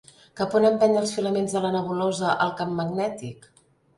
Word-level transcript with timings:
Cap 0.39 0.53
on 0.59 0.63
empeny 0.69 0.93
els 1.01 1.11
filaments 1.17 1.53
de 1.57 1.61
la 1.65 1.71
nebulosa 1.75 2.33
el 2.47 2.53
camp 2.63 2.75
magnètic? 2.83 3.49